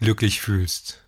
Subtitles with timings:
[0.00, 1.06] glücklich fühlst.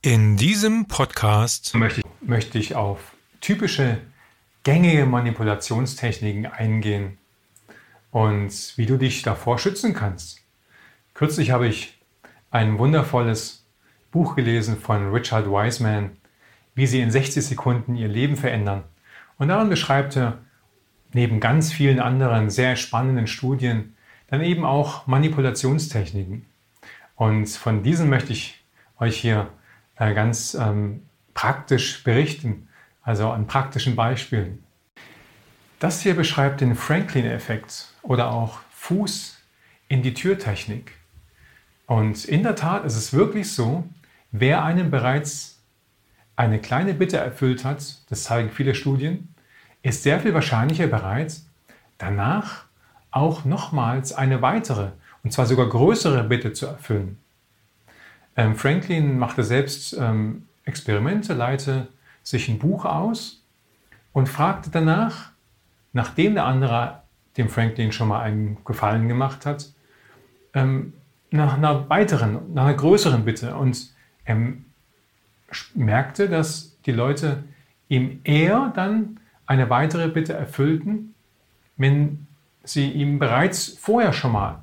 [0.00, 3.98] In diesem Podcast möchte ich, möchte ich auf typische
[4.64, 7.18] gängige Manipulationstechniken eingehen
[8.10, 10.40] und wie du dich davor schützen kannst.
[11.14, 11.98] Kürzlich habe ich
[12.50, 13.66] ein wundervolles
[14.10, 16.16] Buch gelesen von Richard Wiseman,
[16.74, 18.84] wie sie in 60 Sekunden ihr Leben verändern.
[19.36, 20.38] Und darin beschreibt er
[21.12, 23.94] neben ganz vielen anderen sehr spannenden Studien
[24.28, 26.46] dann eben auch Manipulationstechniken.
[27.18, 28.64] Und von diesen möchte ich
[29.00, 29.48] euch hier
[29.96, 31.02] äh, ganz ähm,
[31.34, 32.68] praktisch berichten,
[33.02, 34.62] also an praktischen Beispielen.
[35.80, 39.36] Das hier beschreibt den Franklin-Effekt oder auch Fuß
[39.88, 40.92] in die Türtechnik.
[41.86, 43.84] Und in der Tat ist es wirklich so,
[44.30, 45.58] wer einem bereits
[46.36, 49.34] eine kleine Bitte erfüllt hat, das zeigen viele Studien,
[49.82, 51.34] ist sehr viel wahrscheinlicher bereit,
[51.98, 52.66] danach
[53.10, 57.18] auch nochmals eine weitere und zwar sogar größere Bitte zu erfüllen.
[58.36, 61.88] Ähm, Franklin machte selbst ähm, Experimente, leite
[62.22, 63.42] sich ein Buch aus
[64.12, 65.30] und fragte danach,
[65.92, 67.02] nachdem der andere
[67.36, 69.72] dem Franklin schon mal einen Gefallen gemacht hat,
[70.54, 70.92] ähm,
[71.30, 73.54] nach einer weiteren, nach einer größeren Bitte.
[73.54, 73.92] Und
[74.24, 74.36] er
[75.74, 77.44] merkte, dass die Leute
[77.88, 81.14] ihm eher dann eine weitere Bitte erfüllten,
[81.76, 82.26] wenn
[82.64, 84.62] sie ihm bereits vorher schon mal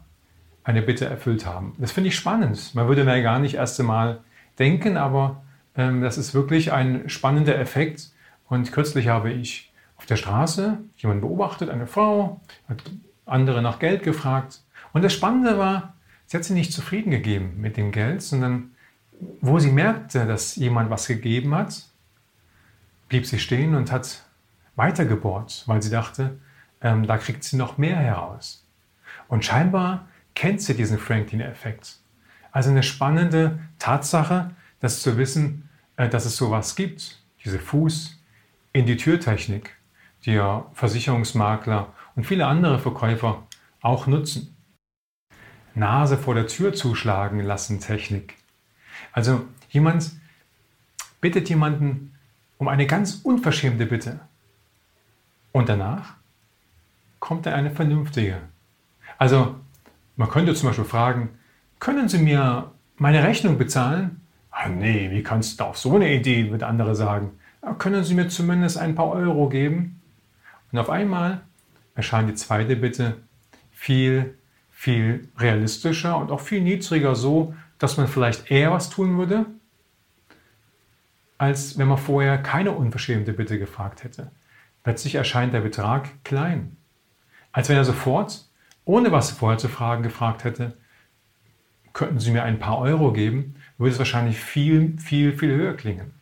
[0.65, 1.75] eine Bitte erfüllt haben.
[1.77, 2.73] Das finde ich spannend.
[2.73, 4.21] Man würde da gar nicht erst einmal
[4.59, 5.43] denken, aber
[5.77, 8.09] ähm, das ist wirklich ein spannender Effekt.
[8.49, 12.83] Und kürzlich habe ich auf der Straße jemanden beobachtet, eine Frau, hat
[13.25, 14.61] andere nach Geld gefragt.
[14.91, 15.93] Und das Spannende war,
[16.25, 18.71] sie hat sich nicht zufrieden gegeben mit dem Geld, sondern
[19.41, 21.83] wo sie merkte, dass jemand was gegeben hat,
[23.07, 24.23] blieb sie stehen und hat
[24.75, 26.39] weitergebohrt, weil sie dachte,
[26.81, 28.65] ähm, da kriegt sie noch mehr heraus.
[29.27, 31.97] Und scheinbar kennt sie diesen Franklin-Effekt.
[32.51, 38.17] Also eine spannende Tatsache, das zu wissen, äh, dass es sowas gibt, diese Fuß
[38.73, 39.75] in die Türtechnik,
[40.25, 43.47] die ja Versicherungsmakler und viele andere Verkäufer
[43.81, 44.55] auch nutzen.
[45.73, 48.35] Nase vor der Tür zuschlagen lassen Technik.
[49.11, 50.11] Also jemand
[51.19, 52.17] bittet jemanden
[52.57, 54.19] um eine ganz unverschämte Bitte
[55.51, 56.13] und danach
[57.19, 58.41] kommt dann eine vernünftige.
[59.17, 59.55] Also
[60.15, 61.29] man könnte zum Beispiel fragen,
[61.79, 64.21] können Sie mir meine Rechnung bezahlen?
[64.51, 67.31] Ah, nee, wie kannst du auf so eine Idee, wird andere sagen.
[67.61, 70.01] Ja, können Sie mir zumindest ein paar Euro geben?
[70.71, 71.41] Und auf einmal
[71.95, 73.17] erscheint die zweite Bitte
[73.71, 74.37] viel,
[74.71, 79.45] viel realistischer und auch viel niedriger so, dass man vielleicht eher was tun würde,
[81.37, 84.31] als wenn man vorher keine unverschämte Bitte gefragt hätte.
[84.83, 86.77] Plötzlich erscheint der Betrag klein.
[87.51, 88.45] Als wenn er sofort
[88.85, 90.77] ohne was vorher zu fragen gefragt hätte,
[91.93, 96.13] könnten Sie mir ein paar Euro geben, würde es wahrscheinlich viel, viel, viel höher klingen.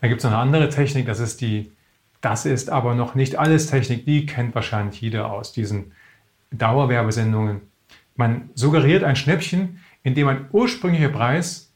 [0.00, 1.72] Da gibt es noch eine andere Technik, das ist die,
[2.20, 5.92] das ist aber noch nicht alles Technik, die kennt wahrscheinlich jeder aus diesen
[6.50, 7.60] Dauerwerbesendungen.
[8.16, 11.72] Man suggeriert ein Schnäppchen, indem ein ursprünglicher Preis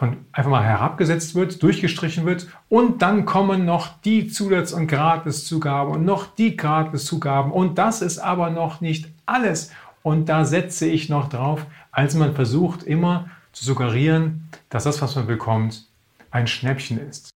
[0.00, 5.92] von einfach mal herabgesetzt wird, durchgestrichen wird und dann kommen noch die Zusatz- und Gratiszugaben
[5.92, 9.72] und noch die Gratiszugaben und das ist aber noch nicht alles
[10.02, 15.16] und da setze ich noch drauf, als man versucht immer zu suggerieren, dass das, was
[15.16, 15.84] man bekommt,
[16.30, 17.28] ein Schnäppchen ist.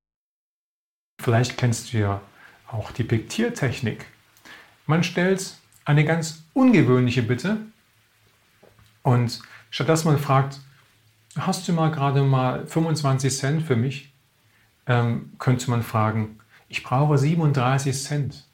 [1.21, 2.23] Vielleicht kennst du ja
[2.73, 4.07] auch die Piktiertechnik.
[4.87, 7.59] Man stellt eine ganz ungewöhnliche Bitte
[9.03, 10.61] und statt dass man fragt,
[11.39, 14.13] hast du mal gerade mal 25 Cent für mich?
[14.87, 16.39] Ähm, könnte man fragen,
[16.69, 18.45] ich brauche 37 Cent.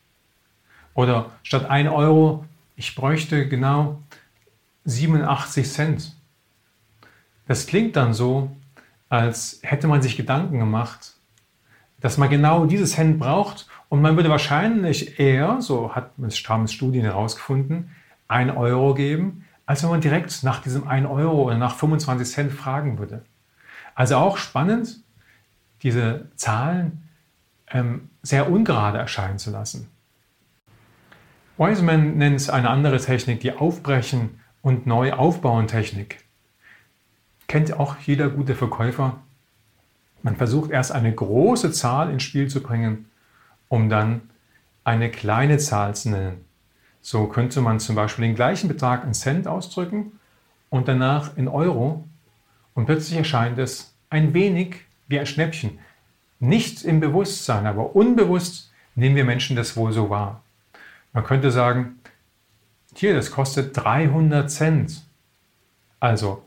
[0.95, 2.45] Oder statt 1 Euro,
[2.77, 4.03] ich bräuchte genau
[4.85, 6.17] 87 Cent.
[7.47, 8.51] Das klingt dann so,
[9.09, 11.15] als hätte man sich Gedanken gemacht,
[12.01, 17.05] dass man genau dieses Cent braucht und man würde wahrscheinlich eher, so hat haben Studien
[17.05, 17.91] herausgefunden,
[18.29, 22.53] 1 Euro geben, als wenn man direkt nach diesem 1 Euro oder nach 25 Cent
[22.53, 23.23] fragen würde.
[23.95, 24.99] Also auch spannend,
[25.85, 27.09] diese Zahlen
[27.69, 29.87] ähm, sehr ungerade erscheinen zu lassen.
[31.57, 36.25] Wiseman nennt eine andere Technik die Aufbrechen und Neuaufbauen Technik.
[37.47, 39.21] kennt auch jeder gute Verkäufer.
[40.25, 43.09] Man versucht erst eine große Zahl ins Spiel zu bringen,
[43.69, 44.23] um dann
[44.83, 46.45] eine kleine Zahl zu nennen.
[47.03, 50.19] So könnte man zum Beispiel den gleichen Betrag in Cent ausdrücken
[50.69, 52.05] und danach in Euro
[52.75, 54.77] und plötzlich erscheint es ein wenig
[55.09, 55.79] wie ein Schnäppchen.
[56.39, 60.43] Nicht im Bewusstsein, aber unbewusst nehmen wir Menschen das wohl so wahr.
[61.13, 62.01] Man könnte sagen,
[62.95, 65.03] hier, das kostet 300 Cent.
[65.99, 66.47] Also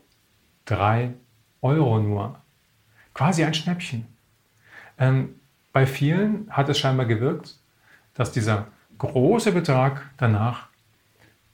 [0.66, 1.12] 3
[1.62, 2.36] Euro nur.
[3.12, 4.06] Quasi ein Schnäppchen.
[4.98, 5.40] Ähm,
[5.72, 7.56] bei vielen hat es scheinbar gewirkt,
[8.14, 8.68] dass dieser
[8.98, 10.68] große Betrag danach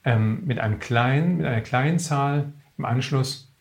[0.03, 3.51] ähm, mit, einem kleinen, mit einer kleinen Zahl im Anschluss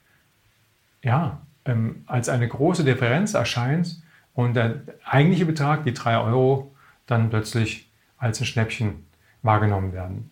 [1.02, 4.02] ja, ähm, als eine große Differenz erscheint
[4.34, 6.74] und der eigentliche Betrag, die 3 Euro,
[7.06, 9.06] dann plötzlich als ein Schnäppchen
[9.42, 10.30] wahrgenommen werden.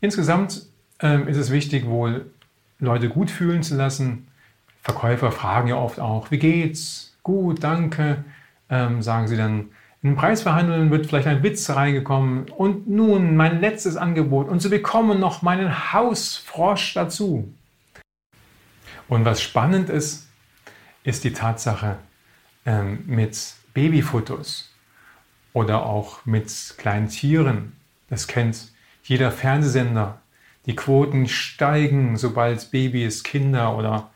[0.00, 0.66] Insgesamt
[1.00, 2.30] ähm, ist es wichtig, wohl
[2.78, 4.26] Leute gut fühlen zu lassen.
[4.82, 7.16] Verkäufer fragen ja oft auch, wie geht's?
[7.22, 8.24] Gut, danke.
[8.68, 9.70] Ähm, sagen sie dann,
[10.02, 14.68] in den Preisverhandeln wird vielleicht ein Witz reingekommen und nun mein letztes Angebot und Sie
[14.68, 17.52] bekommen noch meinen Hausfrosch dazu.
[19.08, 20.28] Und was spannend ist,
[21.04, 21.98] ist die Tatsache
[22.66, 24.72] ähm, mit Babyfotos
[25.52, 27.72] oder auch mit kleinen Tieren.
[28.08, 28.72] Das kennt
[29.04, 30.20] jeder Fernsehsender.
[30.66, 34.10] Die Quoten steigen, sobald Babys, Kinder oder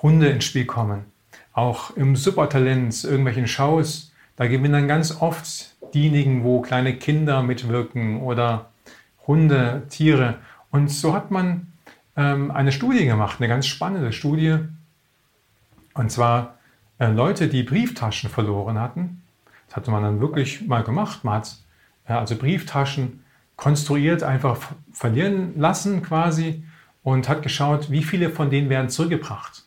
[0.00, 1.06] Hunde ins Spiel kommen.
[1.52, 4.07] Auch im Supertalent, irgendwelchen Shows,
[4.38, 8.70] da gewinnen dann ganz oft diejenigen, wo kleine Kinder mitwirken oder
[9.26, 10.36] Hunde, Tiere.
[10.70, 11.72] Und so hat man
[12.16, 14.58] ähm, eine Studie gemacht, eine ganz spannende Studie.
[15.94, 16.54] Und zwar
[16.98, 19.22] äh, Leute, die Brieftaschen verloren hatten.
[19.66, 21.24] Das hatte man dann wirklich mal gemacht.
[21.24, 21.56] Man hat
[22.06, 23.24] äh, also Brieftaschen
[23.56, 24.56] konstruiert, einfach
[24.92, 26.62] verlieren lassen quasi
[27.02, 29.64] und hat geschaut, wie viele von denen werden zurückgebracht.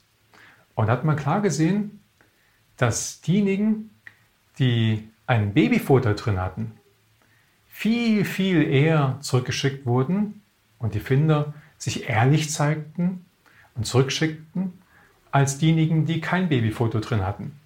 [0.75, 1.99] Und hat man klar gesehen,
[2.77, 3.90] dass diejenigen,
[4.59, 6.73] die ein Babyfoto drin hatten,
[7.67, 10.41] viel, viel eher zurückgeschickt wurden
[10.77, 13.25] und die Finder sich ehrlich zeigten
[13.75, 14.73] und zurückschickten,
[15.31, 17.59] als diejenigen, die kein Babyfoto drin hatten.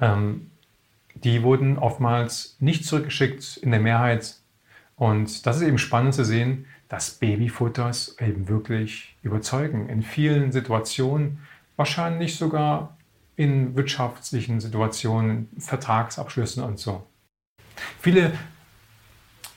[0.00, 0.50] Ähm,
[1.14, 4.36] die wurden oftmals nicht zurückgeschickt in der Mehrheit.
[4.96, 9.88] Und das ist eben spannend zu sehen, dass Babyfotos eben wirklich überzeugen.
[9.88, 11.38] In vielen Situationen,
[11.76, 12.96] wahrscheinlich sogar
[13.36, 17.06] in wirtschaftlichen Situationen, Vertragsabschlüssen und so.
[18.00, 18.32] Viele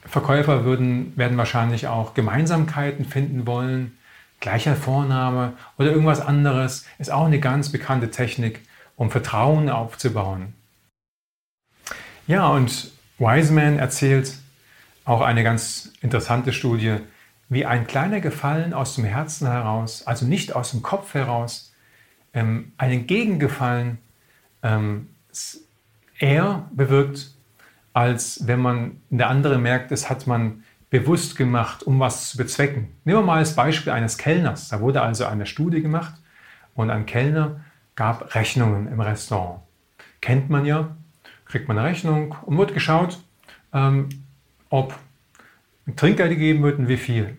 [0.05, 3.97] Verkäufer würden, werden wahrscheinlich auch Gemeinsamkeiten finden wollen.
[4.39, 8.61] Gleicher Vorname oder irgendwas anderes ist auch eine ganz bekannte Technik,
[8.95, 10.53] um Vertrauen aufzubauen.
[12.27, 14.37] Ja, und Wiseman erzählt
[15.05, 16.97] auch eine ganz interessante Studie,
[17.49, 21.74] wie ein kleiner Gefallen aus dem Herzen heraus, also nicht aus dem Kopf heraus,
[22.35, 23.97] ähm, einen Gegengefallen
[24.61, 25.09] ähm,
[26.19, 27.31] eher bewirkt,
[27.93, 32.89] als wenn man der andere merkt, das hat man bewusst gemacht, um was zu bezwecken.
[33.05, 34.69] Nehmen wir mal das Beispiel eines Kellners.
[34.69, 36.13] Da wurde also eine Studie gemacht
[36.75, 37.61] und ein Kellner
[37.95, 39.61] gab Rechnungen im Restaurant.
[40.21, 40.95] Kennt man ja,
[41.45, 43.19] kriegt man eine Rechnung und wird geschaut,
[43.73, 44.09] ähm,
[44.69, 44.97] ob
[45.95, 47.37] Trinkgeld gegeben wird und wie viel.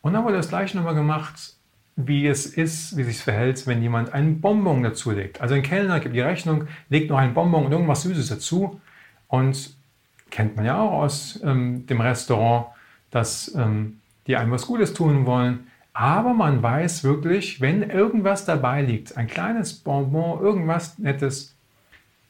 [0.00, 1.57] Und dann wurde das gleiche nochmal gemacht,
[2.00, 5.40] wie es ist, wie sich verhält, wenn jemand einen Bonbon dazulegt.
[5.40, 8.80] Also ein Kellner gibt die Rechnung, legt noch einen Bonbon und irgendwas Süßes dazu
[9.26, 9.74] und
[10.30, 12.66] kennt man ja auch aus ähm, dem Restaurant,
[13.10, 15.66] dass ähm, die einem was Gutes tun wollen.
[15.92, 21.56] Aber man weiß wirklich, wenn irgendwas dabei liegt, ein kleines Bonbon, irgendwas Nettes,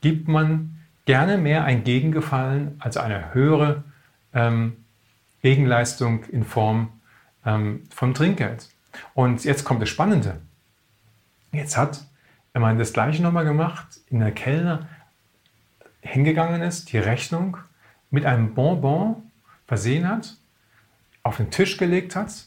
[0.00, 3.84] gibt man gerne mehr ein Gegengefallen als eine höhere
[4.32, 4.78] ähm,
[5.42, 6.88] Gegenleistung in Form
[7.44, 8.70] ähm, von Trinkgeld.
[9.14, 10.40] Und jetzt kommt das Spannende.
[11.52, 12.04] Jetzt hat
[12.54, 14.88] man das gleiche nochmal gemacht, in der Kellner
[16.00, 17.56] hingegangen ist, die Rechnung
[18.10, 19.30] mit einem Bonbon
[19.66, 20.36] versehen hat,
[21.22, 22.46] auf den Tisch gelegt hat,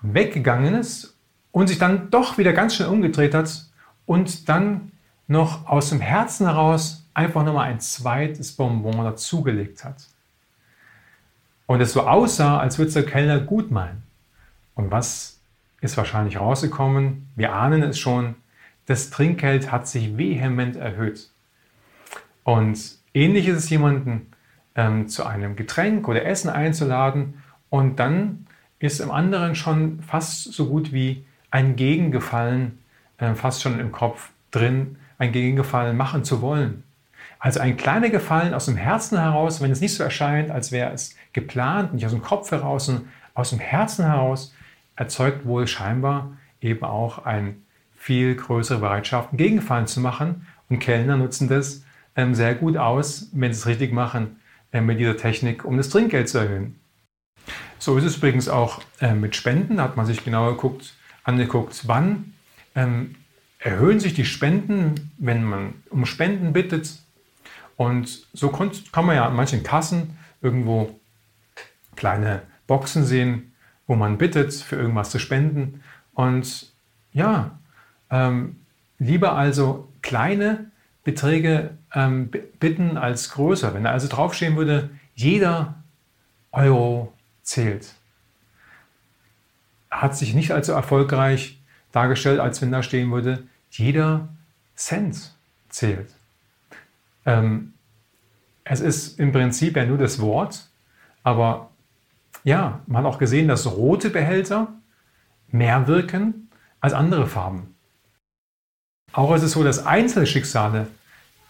[0.00, 1.16] weggegangen ist
[1.52, 3.66] und sich dann doch wieder ganz schnell umgedreht hat
[4.06, 4.92] und dann
[5.26, 10.06] noch aus dem Herzen heraus einfach nochmal ein zweites Bonbon dazugelegt hat.
[11.66, 14.02] Und es so aussah, als würde es der Kellner gut meinen.
[14.74, 15.37] Und was
[15.80, 17.28] ist wahrscheinlich rausgekommen?
[17.36, 18.34] Wir ahnen es schon.
[18.86, 21.30] Das Trinkgeld hat sich vehement erhöht.
[22.42, 22.78] Und
[23.14, 24.32] ähnlich ist es jemanden,
[24.74, 28.46] ähm, zu einem Getränk oder Essen einzuladen und dann
[28.78, 32.78] ist im anderen schon fast so gut wie ein Gegengefallen,
[33.18, 36.84] äh, fast schon im Kopf drin, ein Gegengefallen machen zu wollen.
[37.40, 40.92] Also ein kleiner Gefallen aus dem Herzen heraus, wenn es nicht so erscheint, als wäre
[40.92, 44.54] es geplant, nicht aus dem Kopf heraus, sondern aus dem Herzen heraus,
[44.98, 47.62] erzeugt wohl scheinbar eben auch ein
[47.96, 50.46] viel größere Bereitschaft, einen Gegenfallen zu machen.
[50.68, 51.84] Und Kellner nutzen das
[52.16, 54.40] ähm, sehr gut aus, wenn sie es richtig machen,
[54.72, 56.78] äh, mit dieser Technik, um das Trinkgeld zu erhöhen.
[57.78, 59.76] So ist es übrigens auch äh, mit Spenden.
[59.76, 62.34] Da hat man sich genau geguckt, angeguckt, wann
[62.74, 63.14] ähm,
[63.60, 66.98] erhöhen sich die Spenden, wenn man um Spenden bittet.
[67.76, 70.98] Und so kann man ja an manchen Kassen irgendwo
[71.94, 73.52] kleine Boxen sehen,
[73.88, 75.82] wo man bittet, für irgendwas zu spenden.
[76.14, 76.70] Und
[77.12, 77.58] ja,
[78.10, 78.56] ähm,
[78.98, 80.66] lieber also kleine
[81.02, 82.30] Beträge ähm,
[82.60, 83.74] bitten als größer.
[83.74, 85.74] Wenn da also draufstehen würde, jeder
[86.52, 87.94] Euro zählt.
[89.90, 91.58] Hat sich nicht so erfolgreich
[91.90, 94.28] dargestellt, als wenn da stehen würde, jeder
[94.76, 95.32] Cent
[95.70, 96.10] zählt.
[97.24, 97.72] Ähm,
[98.64, 100.68] es ist im Prinzip ja nur das Wort,
[101.22, 101.70] aber
[102.48, 104.68] ja, man hat auch gesehen, dass rote Behälter
[105.48, 106.48] mehr wirken
[106.80, 107.74] als andere Farben.
[109.12, 110.86] Auch ist es so, dass Einzelschicksale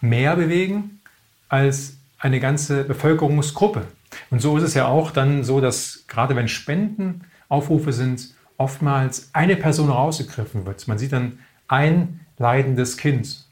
[0.01, 1.01] mehr bewegen
[1.49, 3.87] als eine ganze Bevölkerungsgruppe.
[4.31, 9.55] Und so ist es ja auch dann so, dass gerade wenn Spendenaufrufe sind, oftmals eine
[9.55, 10.89] Person rausgegriffen wird.
[10.89, 11.39] Man sieht dann
[11.69, 13.45] ein leidendes Kind.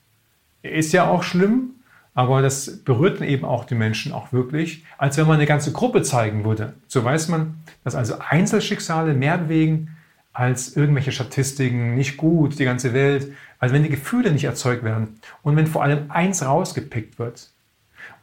[0.62, 1.75] Ist ja auch schlimm,
[2.16, 6.00] aber das berührt eben auch die Menschen auch wirklich, als wenn man eine ganze Gruppe
[6.00, 6.72] zeigen würde.
[6.88, 9.94] So weiß man, dass also Einzelschicksale mehr bewegen
[10.32, 15.20] als irgendwelche Statistiken, nicht gut, die ganze Welt, also wenn die Gefühle nicht erzeugt werden
[15.42, 17.50] und wenn vor allem eins rausgepickt wird.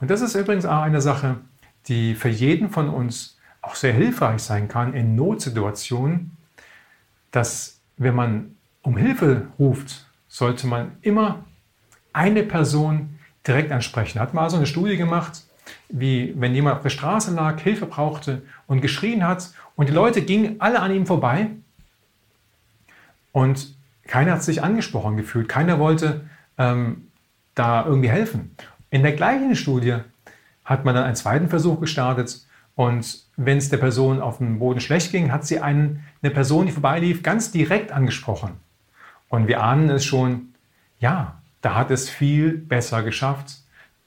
[0.01, 1.35] Und das ist übrigens auch eine Sache,
[1.87, 6.35] die für jeden von uns auch sehr hilfreich sein kann in Notsituationen,
[7.29, 11.45] dass wenn man um Hilfe ruft, sollte man immer
[12.11, 13.12] eine Person
[13.47, 14.19] direkt ansprechen.
[14.19, 15.43] Hat mal so eine Studie gemacht,
[15.89, 20.21] wie wenn jemand auf der Straße lag, Hilfe brauchte und geschrien hat und die Leute
[20.21, 21.47] gingen alle an ihm vorbei
[23.31, 23.75] und
[24.07, 26.21] keiner hat sich angesprochen gefühlt, keiner wollte
[26.57, 27.07] ähm,
[27.55, 28.55] da irgendwie helfen.
[28.89, 29.97] In der gleichen Studie
[30.65, 32.45] hat man dann einen zweiten Versuch gestartet
[32.75, 36.65] und wenn es der Person auf dem Boden schlecht ging, hat sie einen, eine Person,
[36.65, 38.51] die vorbeilief, ganz direkt angesprochen.
[39.29, 40.53] Und wir ahnen es schon,
[40.99, 43.55] ja, da hat es viel besser geschafft.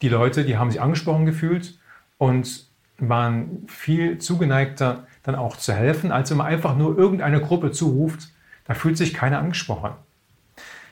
[0.03, 1.77] Die Leute, die haben sich angesprochen gefühlt
[2.19, 2.67] und
[2.99, 8.29] waren viel zugeneigter, dann auch zu helfen, als wenn man einfach nur irgendeine Gruppe zuruft
[8.67, 9.93] da fühlt sich keiner angesprochen.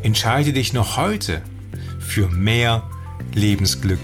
[0.02, 1.42] Entscheide dich noch heute
[1.98, 2.88] für mehr
[3.34, 3.98] Lebensglück.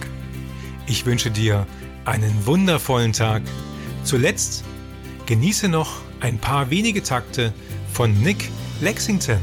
[0.86, 1.66] Ich wünsche dir
[2.04, 3.42] einen wundervollen Tag.
[4.06, 4.62] Zuletzt
[5.26, 7.52] genieße noch ein paar wenige Takte
[7.92, 9.40] von Nick Lexington.